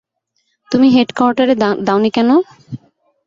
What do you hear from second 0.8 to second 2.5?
হেডকোয়ার্টারে দাওনি কেন?